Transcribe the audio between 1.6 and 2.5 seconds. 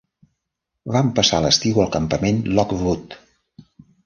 al campament